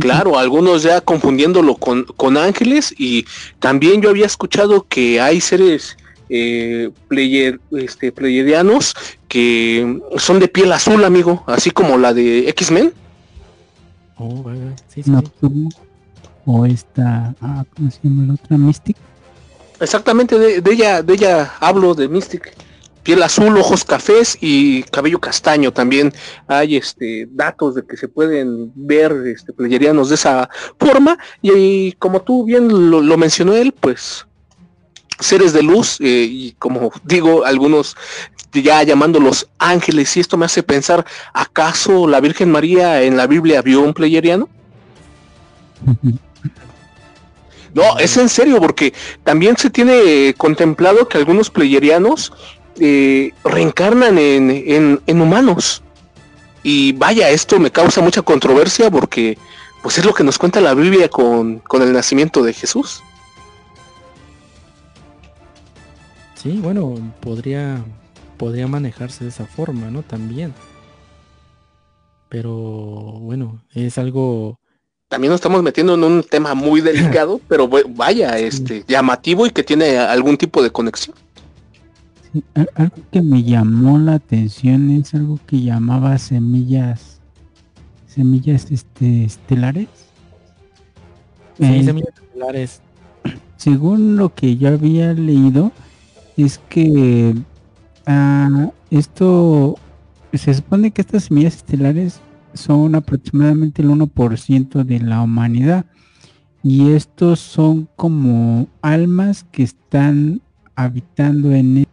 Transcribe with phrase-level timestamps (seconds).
[0.00, 3.26] Claro, algunos ya confundiéndolo con, con ángeles y
[3.58, 5.96] también yo había escuchado que hay seres
[6.28, 8.94] eh, player, este, playerianos
[9.28, 12.92] que son de piel azul, amigo, así como la de X-Men.
[14.16, 14.44] Oh,
[14.88, 15.12] sí, sí,
[16.46, 18.56] O esta, ah, ¿cómo se llama la otra?
[18.56, 18.96] Mystic.
[19.80, 22.54] Exactamente, de, de, ella, de ella hablo de Mystic
[23.04, 25.72] piel azul, ojos cafés y cabello castaño.
[25.72, 26.12] También
[26.48, 30.48] hay este datos de que se pueden ver este playerianos de esa
[30.80, 31.18] forma.
[31.42, 34.26] Y, como tú bien lo, mencionó él, pues
[35.20, 37.96] seres de luz eh, y como digo algunos
[38.52, 43.62] ya llamándolos ángeles y esto me hace pensar acaso la Virgen María en la Biblia
[43.62, 44.48] vio un playeriano
[47.74, 52.32] no es en serio porque también se tiene contemplado que algunos playerianos
[52.80, 55.82] eh, reencarnan en, en, humanos.
[56.62, 59.38] Y vaya, esto me causa mucha controversia porque
[59.82, 63.02] pues es lo que nos cuenta la Biblia con, con el nacimiento de Jesús.
[66.34, 67.84] Sí, bueno, podría,
[68.36, 70.02] podría manejarse de esa forma, ¿no?
[70.02, 70.54] También.
[72.28, 74.58] Pero bueno, es algo...
[75.08, 79.62] También nos estamos metiendo en un tema muy delicado, pero vaya, este, llamativo y que
[79.62, 81.14] tiene algún tipo de conexión
[82.74, 87.20] algo que me llamó la atención es algo que llamaba semillas,
[88.06, 89.88] semillas este, estelares.
[91.58, 92.80] Sí, semillas estelares.
[93.56, 95.72] Según lo que yo había leído,
[96.36, 97.34] es que
[98.06, 99.76] ah, esto
[100.32, 102.20] se supone que estas semillas estelares
[102.54, 105.86] son aproximadamente el 1% de la humanidad
[106.62, 110.40] y estos son como almas que están
[110.74, 111.83] habitando en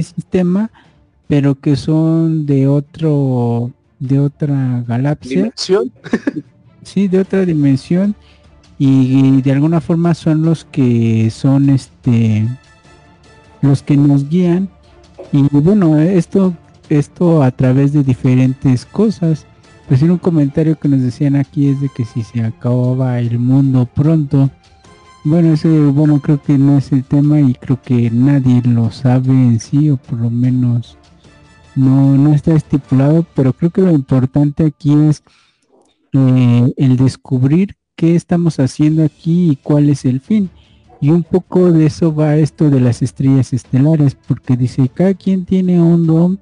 [0.00, 0.70] sistema,
[1.28, 5.36] pero que son de otro, de otra galaxia.
[5.36, 5.92] ¿Dimensión?
[6.82, 8.14] sí, de otra dimensión.
[8.78, 12.48] Y de alguna forma son los que son este
[13.62, 14.68] los que nos guían.
[15.32, 16.54] Y bueno, esto,
[16.88, 19.46] esto a través de diferentes cosas.
[19.88, 23.38] Pues en un comentario que nos decían aquí es de que si se acababa el
[23.38, 24.50] mundo pronto,
[25.24, 29.30] bueno, ese, bueno, creo que no es el tema y creo que nadie lo sabe
[29.30, 30.98] en sí, o por lo menos
[31.76, 35.22] no, no está estipulado, pero creo que lo importante aquí es
[36.12, 40.50] eh, el descubrir qué estamos haciendo aquí y cuál es el fin.
[41.00, 45.44] Y un poco de eso va esto de las estrellas estelares, porque dice, cada quien
[45.44, 46.40] tiene un don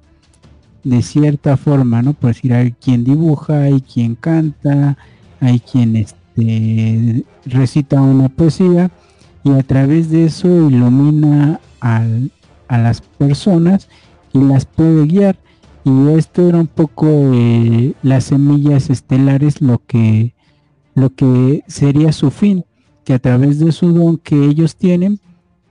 [0.83, 2.13] de cierta forma, ¿no?
[2.13, 4.97] Por decir, hay quien dibuja, hay quien canta,
[5.39, 8.91] hay quien este, este, recita una poesía
[9.43, 12.05] y a través de eso ilumina a
[12.69, 13.89] las personas
[14.33, 15.37] y las puede guiar.
[15.83, 20.35] Y esto era un poco eh, las semillas estelares lo que,
[20.93, 22.65] lo que sería su fin,
[23.03, 25.19] que a través de su don que ellos tienen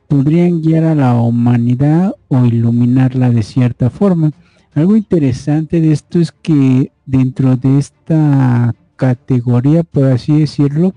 [0.08, 4.32] podrían guiar a la humanidad o iluminarla de cierta forma.
[4.74, 10.92] Algo interesante de esto es que dentro de esta categoría, por así decirlo,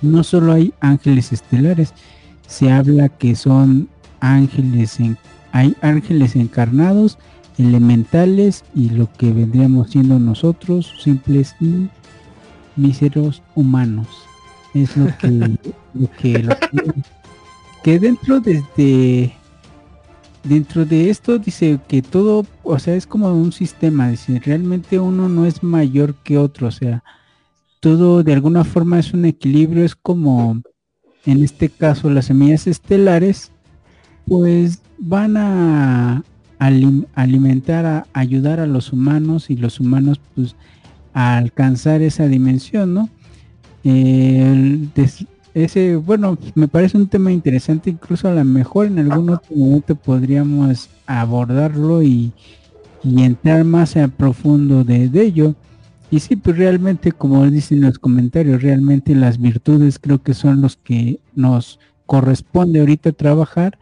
[0.00, 1.92] no solo hay ángeles estelares,
[2.46, 3.90] se habla que son
[4.20, 5.18] ángeles, en,
[5.52, 7.18] hay ángeles encarnados,
[7.58, 11.90] elementales y lo que vendríamos siendo nosotros, simples y
[12.76, 14.08] míseros humanos.
[14.72, 15.28] Es lo que,
[15.94, 16.94] lo que, lo que,
[17.82, 19.34] que dentro desde
[20.44, 25.28] dentro de esto dice que todo, o sea, es como un sistema, dice, realmente uno
[25.28, 27.02] no es mayor que otro, o sea,
[27.80, 30.60] todo de alguna forma es un equilibrio, es como,
[31.26, 33.50] en este caso, las semillas estelares,
[34.26, 36.22] pues van a
[37.14, 40.54] alimentar, a ayudar a los humanos y los humanos, pues,
[41.12, 43.08] a alcanzar esa dimensión, ¿no?
[45.54, 49.94] Ese, bueno, me parece un tema interesante, incluso a lo mejor en algún otro momento
[49.94, 52.32] podríamos abordarlo y,
[53.04, 55.54] entrar más a profundo de, ello.
[56.10, 60.76] Y sí, pues realmente, como dicen los comentarios, realmente las virtudes creo que son los
[60.76, 63.78] que nos corresponde ahorita trabajar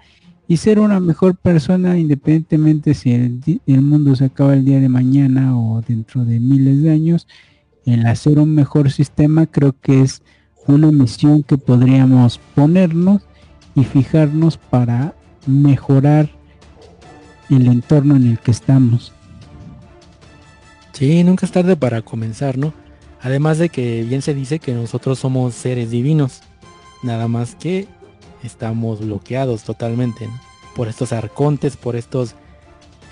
[0.49, 4.89] y ser una mejor persona independientemente si el, el, mundo se acaba el día de
[4.89, 7.29] mañana o dentro de miles de años,
[7.85, 10.23] el hacer un mejor sistema creo que es
[10.67, 13.23] una misión que podríamos ponernos
[13.75, 15.15] y fijarnos para
[15.47, 16.29] mejorar
[17.49, 19.13] el entorno en el que estamos.
[20.93, 22.75] Sí, nunca es tarde para comenzar, ¿no?
[23.23, 26.43] Además de que bien se dice que nosotros somos seres divinos,
[27.03, 27.87] nada más que
[28.43, 30.29] estamos bloqueados totalmente
[30.75, 32.35] por estos arcontes, por estos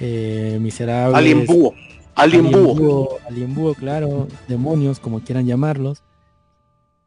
[0.00, 1.16] eh, miserables.
[1.16, 1.74] Alien búho.
[2.14, 3.18] Alien búho.
[3.28, 4.28] Alien búho, claro.
[4.48, 6.02] Demonios, como quieran llamarlos.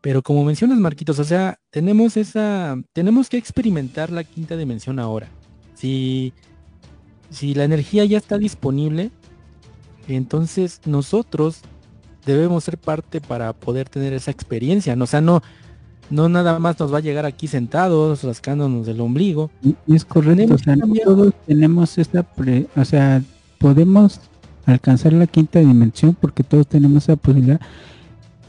[0.02, 5.28] Pero como mencionas, Marquitos, o sea, tenemos esa, tenemos que experimentar la quinta dimensión ahora.
[5.76, 6.34] Si,
[7.30, 9.12] si la energía ya está disponible,
[10.08, 11.62] entonces nosotros
[12.26, 14.96] debemos ser parte para poder tener esa experiencia.
[14.96, 15.04] ¿no?
[15.04, 15.42] O sea, no,
[16.10, 19.52] no nada más nos va a llegar aquí sentados, rascándonos el ombligo.
[19.88, 22.26] es correcto, o sea, todos tenemos esa,
[22.76, 23.24] o sea,
[23.58, 24.20] podemos
[24.66, 27.62] alcanzar la quinta dimensión porque todos tenemos esa posibilidad,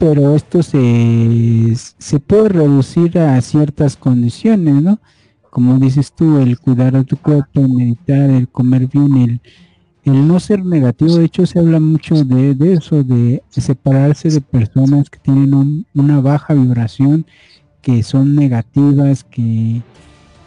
[0.03, 4.99] pero esto se, se puede reducir a ciertas condiciones, ¿no?
[5.49, 9.41] Como dices tú, el cuidar a tu cuerpo, el meditar, el comer bien, el,
[10.03, 11.15] el no ser negativo.
[11.15, 16.53] De hecho, se habla mucho de, eso, de separarse de personas que tienen una baja
[16.53, 17.25] vibración,
[17.81, 19.83] que son negativas, que,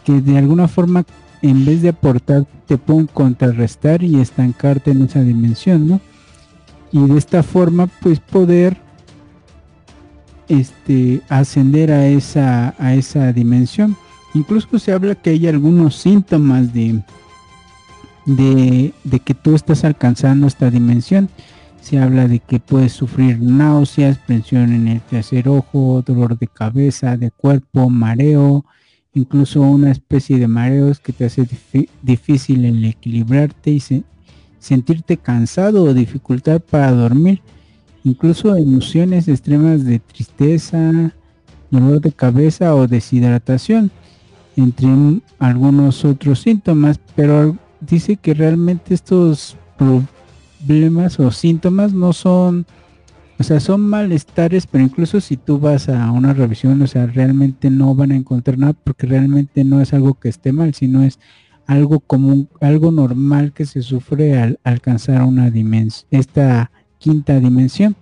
[0.05, 1.07] que de alguna forma,
[1.41, 6.01] en vez de aportar, te pueden contrarrestar y estancarte en esa dimensión, ¿no?
[6.93, 8.85] Y de esta forma, pues poder
[10.49, 13.97] este, ascender a esa, a esa dimensión.
[14.35, 17.03] Incluso se habla que hay algunos síntomas de,
[18.27, 21.31] de, que tú estás alcanzando esta dimensión.
[21.81, 27.17] Se habla de que puedes sufrir náuseas, presión en el tercer ojo, dolor de cabeza,
[27.17, 28.65] de cuerpo, mareo,
[29.15, 31.49] incluso una especie de mareos que te hace
[32.03, 33.83] difícil el equilibrarte y
[34.59, 37.41] sentirte cansado o dificultad para dormir
[38.07, 41.13] incluso emociones extremas de tristeza,
[41.73, 43.91] dolor de cabeza o deshidratación,
[44.57, 44.89] entre
[45.41, 52.65] algunos otros síntomas, pero dice que realmente estos problemas o síntomas no son,
[53.41, 57.71] o sea, son malestares, pero incluso si tú vas a una revisión, o sea, realmente
[57.71, 61.19] no van a encontrar nada porque realmente no es algo que esté mal, sino es
[61.67, 66.71] algo común, algo normal que se sufre al alcanzar una dimensión, esta
[67.07, 67.95] quinta dimensión.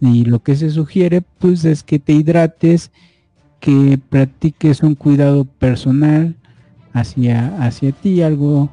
[0.00, 2.92] Y lo que se sugiere pues es que te hidrates,
[3.58, 6.36] que practiques un cuidado personal
[6.92, 8.70] hacia, hacia ti, algo,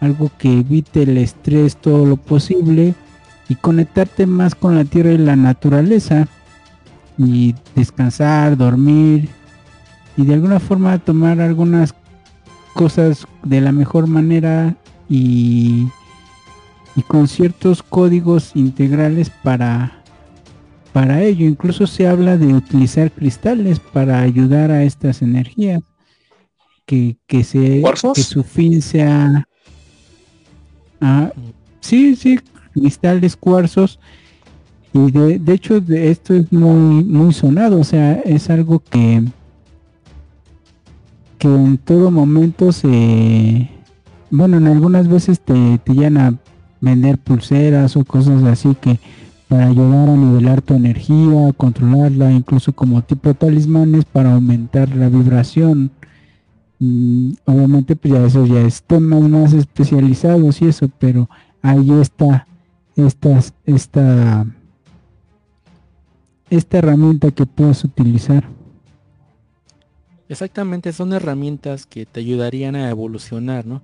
[0.00, 2.94] algo que evite el estrés todo lo posible
[3.48, 6.28] y conectarte más con la tierra y la naturaleza
[7.16, 9.30] y descansar, dormir
[10.18, 11.94] y de alguna forma tomar algunas
[12.74, 14.76] cosas de la mejor manera
[15.08, 15.88] y
[16.96, 20.02] y con ciertos códigos integrales para,
[20.92, 21.46] para ello.
[21.46, 25.82] Incluso se habla de utilizar cristales para ayudar a estas energías.
[26.86, 27.82] Que, que, se,
[28.14, 29.48] que su fin sea...
[31.00, 31.32] Ah,
[31.80, 32.38] sí, sí,
[32.72, 33.98] cristales, cuarzos.
[34.92, 37.80] Y de, de hecho de esto es muy, muy sonado.
[37.80, 39.24] O sea, es algo que,
[41.38, 43.70] que en todo momento se...
[44.30, 46.38] Bueno, en algunas veces te, te llena
[46.84, 48.98] vender pulseras o cosas así que
[49.48, 55.90] para ayudar a nivelar tu energía, controlarla, incluso como tipo talismanes para aumentar la vibración.
[56.78, 61.28] Mm, obviamente pues ya eso ya es temas más especializados y eso, pero
[61.62, 62.46] ahí está
[62.96, 64.46] esta, esta,
[66.50, 68.44] esta herramienta que puedes utilizar.
[70.28, 73.82] Exactamente, son herramientas que te ayudarían a evolucionar, ¿no?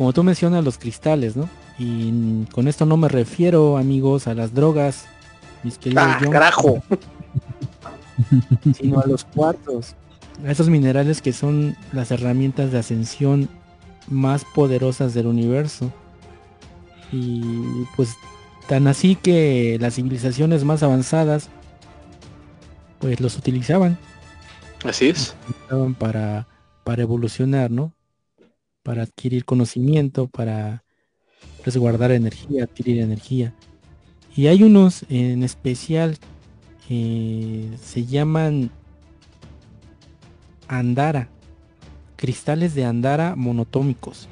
[0.00, 1.46] Como tú mencionas los cristales, ¿no?
[1.78, 5.04] Y con esto no me refiero, amigos, a las drogas,
[5.62, 6.82] mis queridos ah, carajo.
[8.80, 9.96] sino a los cuartos,
[10.42, 13.50] a esos minerales que son las herramientas de ascensión
[14.08, 15.92] más poderosas del universo.
[17.12, 18.14] Y pues
[18.68, 21.50] tan así que las civilizaciones más avanzadas
[23.00, 23.98] pues los utilizaban.
[24.82, 25.36] Así es.
[25.98, 26.46] para,
[26.84, 27.92] para evolucionar, ¿no?
[28.82, 30.84] Para adquirir conocimiento, para
[31.64, 33.54] resguardar energía, adquirir energía.
[34.36, 36.16] Y hay unos en especial,
[36.88, 38.70] eh, se llaman
[40.68, 41.28] Andara,
[42.16, 44.28] cristales de Andara monotómicos.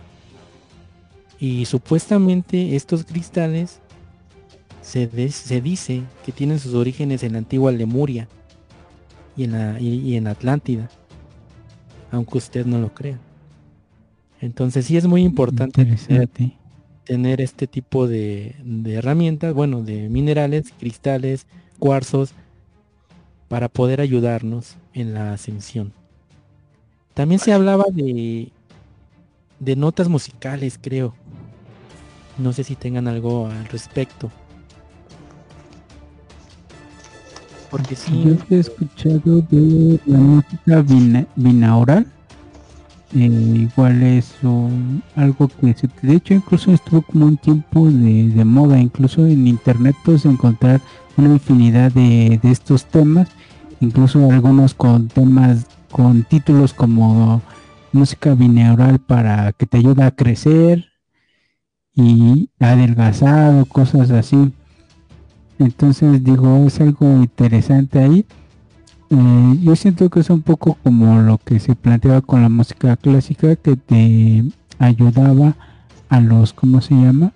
[1.40, 3.80] Y supuestamente estos cristales
[4.82, 8.28] se, se, dice que tienen sus orígenes en la antigua Lemuria
[9.36, 10.88] y en, la, y en Atlántida,
[12.10, 13.18] aunque usted no lo crea.
[14.40, 15.86] Entonces sí es muy importante
[17.04, 18.54] tener este tipo de,
[18.86, 21.46] herramientas, bueno, de minerales, cristales,
[21.78, 22.32] cuarzos,
[23.48, 25.92] para poder ayudarnos en la ascensión.
[27.14, 28.52] También se hablaba de,
[29.58, 31.14] de notas musicales, creo.
[32.36, 34.30] No sé si tengan algo al respecto.
[37.70, 38.22] Porque sí.
[38.24, 40.84] Yo he escuchado de la música
[41.34, 42.06] binaural
[43.14, 44.34] eh, igual es
[45.16, 50.26] algo que de hecho incluso estuvo como un tiempo de, moda incluso en internet puedes
[50.26, 50.82] encontrar
[51.16, 53.28] una infinidad de, estos temas
[53.80, 57.40] incluso algunos con temas con títulos como
[57.92, 60.84] música binaural para que te ayuda a crecer
[61.94, 64.52] y adelgazar o cosas así.
[65.58, 68.26] Entonces digo es algo interesante ahí
[69.10, 72.96] eh, yo siento que es un poco como lo que se planteaba con la música
[72.96, 74.44] clásica que te
[74.78, 75.56] ayudaba
[76.08, 77.32] a los, ¿cómo se llama?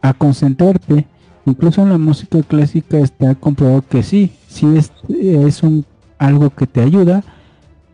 [0.00, 1.06] A concentrarte.
[1.46, 5.84] Incluso en la música clásica está comprobado que sí, sí es, es un,
[6.18, 7.22] algo que te ayuda,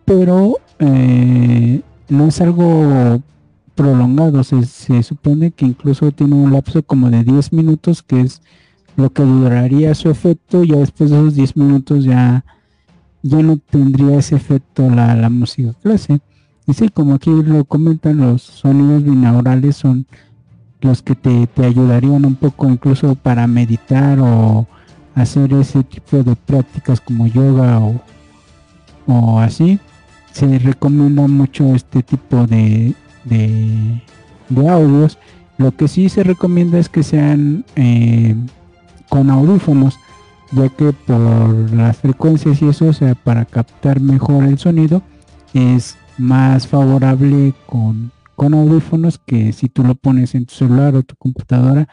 [0.05, 3.21] pero eh, no es algo
[3.75, 4.45] prolongado.
[4.45, 8.43] Se, se supone que incluso tiene un lapso como de 10 minutos que es
[8.97, 12.45] lo que duraría su efecto, ya después de esos 10 minutos ya,
[13.23, 16.21] ya no tendría ese efecto la, la música clase.
[16.67, 20.07] Y sí, como aquí lo comentan, los sonidos binaurales son
[20.81, 24.67] los que te, te ayudarían un poco incluso para meditar o
[25.15, 28.00] hacer ese tipo de prácticas como yoga o,
[29.07, 29.79] o así.
[30.33, 34.03] Se recomienda mucho este tipo de, de,
[34.49, 35.19] de audios.
[35.59, 38.37] Lo que sí se recomienda es que sean eh,
[39.09, 39.99] con audífonos,
[40.53, 45.03] ya que por las frecuencias y eso, o sea, para captar mejor el sonido,
[45.55, 51.03] es más favorable con, con audífonos que si tú lo pones en tu celular o
[51.03, 51.89] tu computadora,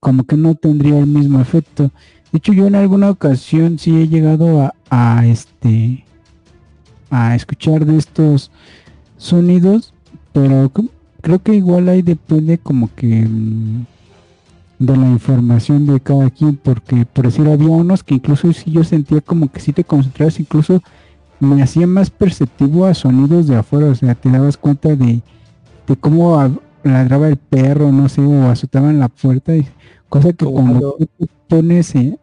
[0.00, 1.90] como que no tendría el mismo efecto.
[2.30, 6.04] De hecho, yo en alguna ocasión sí he llegado a, a este
[7.10, 8.50] a escuchar de estos
[9.16, 9.94] sonidos,
[10.32, 10.70] pero
[11.20, 13.86] creo que igual ahí depende como que mm,
[14.78, 18.84] de la información de cada quien, porque por decir había unos que incluso si yo
[18.84, 20.82] sentía como que si te concentrabas, incluso
[21.40, 25.20] me hacía más perceptivo a sonidos de afuera, o sea, te dabas cuenta de,
[25.86, 29.66] de cómo ladraba el perro, no sé, o azotaban la puerta, y,
[30.08, 32.18] cosa que cuando, tú pones en...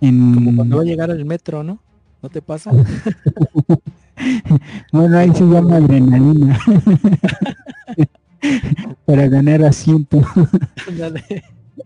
[0.00, 1.78] Como cuando va a llegar al metro, ¿no?
[2.22, 2.70] ¿No te pasa?
[4.92, 6.58] bueno, ahí se llama adrenalina.
[9.06, 10.22] Para ganar asiento.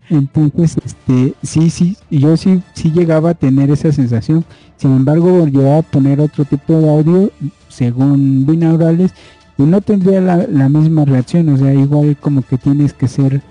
[0.09, 4.43] Entonces, este, sí, sí, yo sí, sí llegaba a tener esa sensación.
[4.77, 7.31] Sin embargo, yo a poner otro tipo de audio,
[7.67, 9.13] según binaurales,
[9.57, 11.49] y no tendría la, misma reacción.
[11.49, 13.41] O sea, igual como que tienes que ser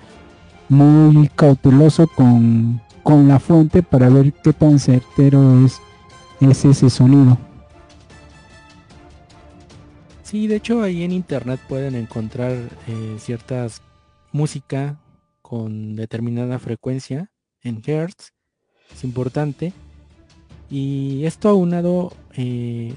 [0.69, 5.81] muy cauteloso con, con la fuente para ver qué tan certero es,
[6.41, 7.39] es ese sonido.
[10.25, 12.53] Sí, de hecho ahí en internet pueden encontrar
[12.87, 13.81] eh, ciertas
[14.31, 14.97] música
[15.49, 17.31] con determinada frecuencia
[17.63, 18.35] en hertz
[18.93, 19.73] es importante
[20.69, 22.93] y esto aunado eh,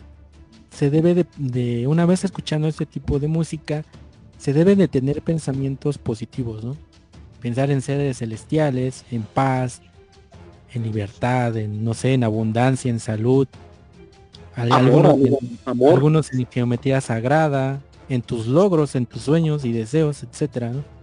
[0.69, 3.85] se debe de, una vez escuchando este tipo de música
[4.37, 6.75] se debe de tener pensamientos positivos ¿no?
[7.39, 9.81] pensar en seres celestiales en paz
[10.73, 13.47] en libertad en no sé en abundancia en salud
[14.55, 15.15] algunos,
[15.65, 17.79] algunos en geometría sagrada
[18.09, 21.00] en tus logros en tus sueños y deseos etcétera ¿no?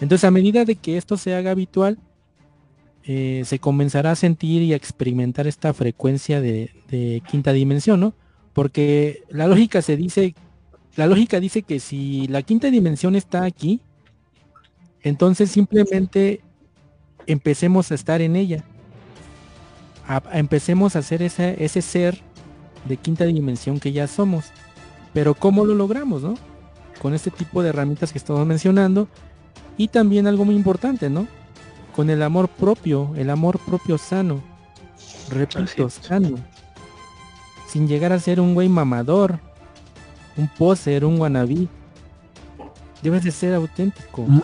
[0.00, 1.98] Entonces a medida de que esto se haga habitual,
[3.06, 8.14] eh, se comenzará a sentir y a experimentar esta frecuencia de, quinta dimensión, ¿no?
[8.54, 10.34] Porque la lógica se dice,
[10.96, 13.80] la lógica dice que si la quinta dimensión está aquí,
[15.02, 16.40] entonces simplemente
[17.26, 18.64] empecemos a estar en ella.
[20.32, 22.22] empecemos a hacer ese, ese ser
[22.86, 24.46] de quinta dimensión que ya somos.
[25.12, 26.34] Pero ¿cómo lo logramos, no?
[27.02, 29.08] Con este tipo de herramientas que estamos mencionando,
[29.76, 31.26] y también algo muy importante, ¿no?
[31.94, 34.40] Con el amor propio, el amor propio sano.
[35.30, 36.36] Repito, sano.
[37.68, 39.38] Sin llegar a ser un güey mamador,
[40.36, 41.68] un poser, un wannabe.
[43.02, 44.26] Debes de ser auténtico.
[44.30, 44.42] Ah,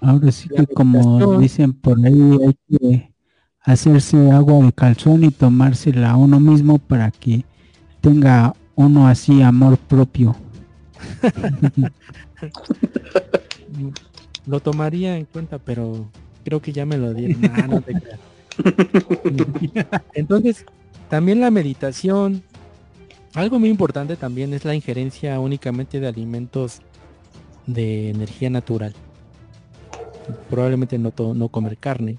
[0.00, 3.12] ahora sí que como dicen por ahí hay que
[3.60, 7.44] hacerse agua de calzón y tomársela a uno mismo para que
[8.00, 10.34] tenga uno así amor propio.
[14.46, 16.08] lo tomaría en cuenta, pero
[16.44, 17.36] creo que ya me lo di.
[17.52, 17.80] Ah,
[20.14, 20.64] Entonces,
[21.08, 22.42] también la meditación,
[23.34, 26.80] algo muy importante también es la injerencia únicamente de alimentos
[27.66, 28.94] de energía natural.
[30.50, 32.18] Probablemente no, no comer carne.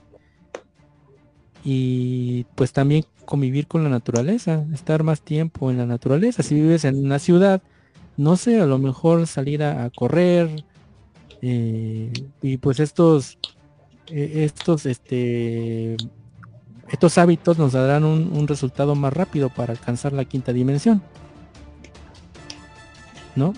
[1.64, 6.44] Y pues también convivir con la naturaleza, estar más tiempo en la naturaleza.
[6.44, 7.62] Si vives en una ciudad,
[8.18, 10.64] no sé, a lo mejor salir a correr,
[11.46, 12.10] eh,
[12.42, 13.38] y pues estos,
[14.08, 15.98] eh, estos, este,
[16.88, 21.04] estos hábitos nos darán un, resultado más rápido para alcanzar la quinta dimensión.
[23.36, 23.54] ¿no?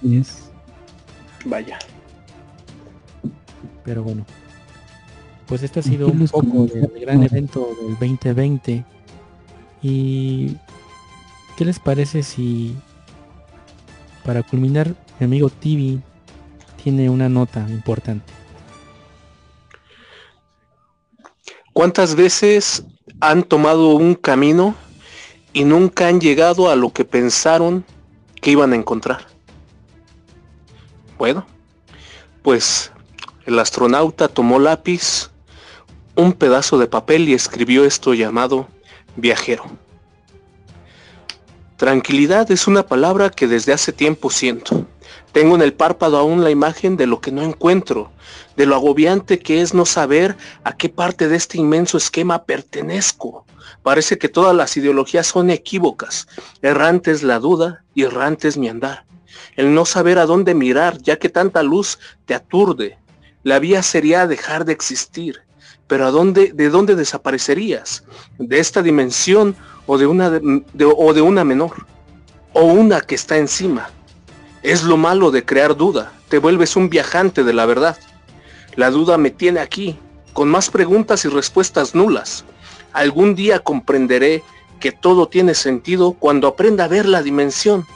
[0.00, 0.50] Así es.
[1.44, 1.78] Vaya.
[3.84, 4.24] Pero bueno.
[5.48, 8.86] Pues este ha ¿Y sido un poco del gran evento del 2020.
[9.82, 10.56] ¿Y
[11.58, 12.74] qué les parece si
[14.24, 16.00] para culminar mi amigo TV
[16.86, 18.32] tiene una nota importante?
[21.72, 22.84] ¿Cuántas veces
[23.18, 24.76] han tomado un camino
[25.52, 27.84] y nunca han llegado a lo que pensaron
[28.40, 29.26] que iban a encontrar?
[31.18, 31.44] Bueno,
[32.42, 32.92] pues
[33.46, 35.32] el astronauta tomó lápiz,
[36.14, 38.68] un pedazo de papel y escribió esto llamado
[39.16, 39.64] viajero.
[41.76, 44.86] Tranquilidad es una palabra que desde hace tiempo siento.
[45.36, 48.10] Tengo en el párpado aún la imagen de lo que no encuentro,
[48.56, 53.44] de lo agobiante que es no saber a qué parte de este inmenso esquema pertenezco.
[53.82, 56.26] Parece que todas las ideologías son equívocas.
[56.62, 59.04] Errante es la duda y errante es mi andar.
[59.56, 62.96] El no saber a dónde mirar, ya que tanta luz te aturde.
[63.42, 65.42] La vía sería dejar de existir.
[65.86, 68.04] Pero ¿a dónde, de dónde desaparecerías?
[68.38, 69.54] ¿De esta dimensión
[69.86, 70.40] o de una,
[70.96, 71.84] o de una menor?
[72.54, 73.90] ¿O una que está encima?
[74.66, 76.12] Es lo malo de crear duda.
[76.28, 77.96] Te vuelves un viajante de la verdad.
[78.74, 79.96] La duda me tiene aquí,
[80.32, 82.44] con más preguntas y respuestas nulas.
[82.92, 84.42] Algún día comprenderé
[84.80, 87.86] que todo tiene sentido cuando aprenda a ver la dimensión,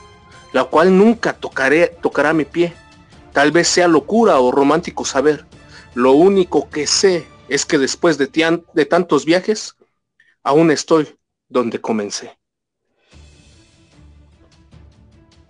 [0.53, 2.73] la cual nunca tocaré, tocará mi pie.
[3.33, 5.47] Tal vez sea locura o romántico saber.
[5.95, 8.29] Lo único que sé es que después de,
[8.75, 9.75] de tantos viajes,
[10.45, 12.39] aún estoy donde comencé.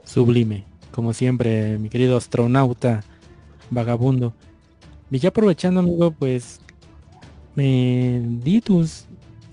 [0.02, 3.02] Sublime, como siempre, mi querido astronauta
[3.70, 4.32] vagabundo.
[5.10, 6.60] Y ya aprovechando, amigo, pues
[7.54, 9.06] me di tus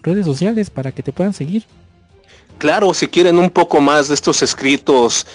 [0.03, 1.65] redes sociales para que te puedan seguir.
[2.57, 5.27] Claro, si quieren un poco más de estos escritos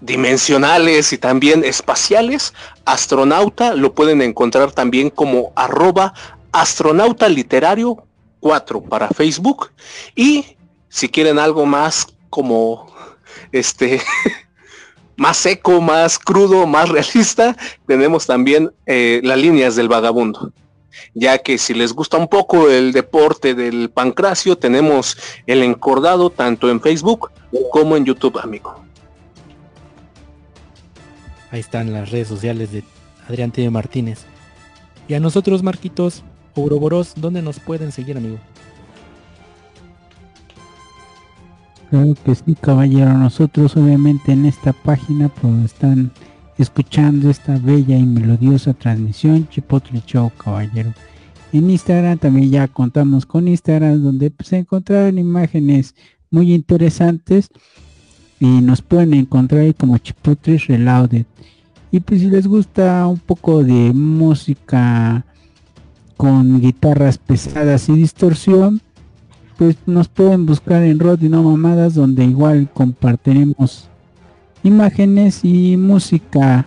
[0.00, 2.52] dimensionales y también espaciales,
[2.84, 6.14] astronauta lo pueden encontrar también como arroba
[6.52, 8.06] astronauta literario
[8.40, 9.70] 4 para Facebook.
[10.14, 10.56] Y
[10.88, 12.86] si quieren algo más como
[13.52, 14.00] este
[15.16, 20.52] más seco, más crudo, más realista, tenemos también eh, las líneas del vagabundo.
[21.12, 26.70] Ya que si les gusta un poco el deporte del pancracio, tenemos el encordado tanto
[26.70, 27.30] en Facebook
[27.70, 28.84] como en YouTube, amigo.
[31.50, 32.84] Ahí están las redes sociales de
[33.28, 33.68] Adrián T.
[33.70, 34.24] Martínez.
[35.06, 36.24] Y a nosotros, Marquitos,
[36.54, 38.38] Ouroboros, ¿dónde nos pueden seguir, amigo?
[41.94, 43.16] Claro que sí, caballero.
[43.16, 46.10] Nosotros obviamente en esta página pues están
[46.58, 50.92] escuchando esta bella y melodiosa transmisión Chipotle Show, caballero.
[51.52, 55.94] En Instagram también ya contamos con Instagram donde pues, se encontraron imágenes
[56.32, 57.48] muy interesantes
[58.40, 61.26] y nos pueden encontrar como Chipotle Reloaded.
[61.92, 65.24] Y pues si les gusta un poco de música
[66.16, 68.82] con guitarras pesadas y distorsión,
[69.56, 73.88] pues nos pueden buscar en Rod y no mamadas donde igual compartiremos
[74.62, 76.66] imágenes y música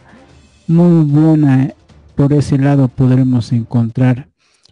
[0.67, 1.73] muy buena.
[2.15, 4.27] Por ese lado podremos encontrar.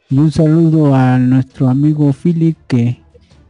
[0.09, 3.01] Y un saludo a nuestro amigo Philip que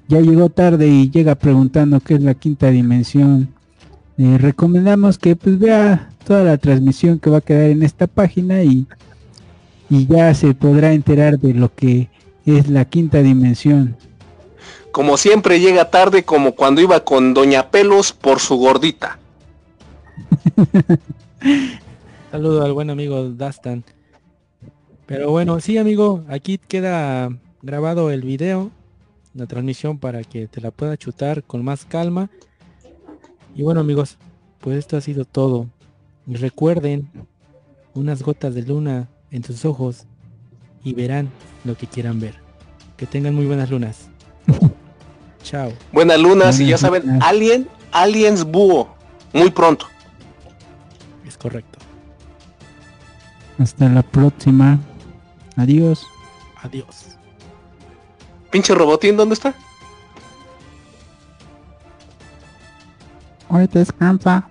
[0.08, 3.50] ya llegó tarde y llega preguntando qué es la quinta dimensión.
[4.18, 8.64] Eh, recomendamos que pues vea toda la transmisión que va a quedar en esta página
[8.64, 8.86] y
[9.90, 12.10] y ya se podrá enterar de lo que
[12.46, 13.96] es la quinta dimensión
[14.96, 19.20] Como siempre llega tarde como cuando iba con Doña Pelos por su gordita.
[22.32, 23.84] Saludo al buen amigo Dastan.
[25.06, 27.30] Pero bueno, sí, amigo, aquí queda
[27.62, 28.72] grabado el video,
[29.34, 32.30] la transmisión para que te la puedas chutar con más calma.
[33.54, 34.18] Y bueno, amigos,
[34.62, 35.68] pues esto ha sido todo.
[36.26, 37.10] Recuerden
[37.96, 40.06] unas gotas de luna en tus ojos
[40.86, 41.32] y verán
[41.66, 42.36] lo que quieran ver.
[42.96, 44.08] Que tengan muy buenas lunas.
[45.46, 45.72] Chao.
[45.92, 47.22] Buenas lunas y ya saben.
[47.22, 48.96] Alien, Aliens Búho.
[49.32, 49.88] Muy pronto.
[51.24, 51.78] Es correcto.
[53.60, 54.80] hasta la próxima
[55.56, 56.06] adiós
[56.64, 57.16] Adiós.
[58.50, 59.54] Pinche robotín, ¿dónde está?
[63.50, 64.50] ahorita descansa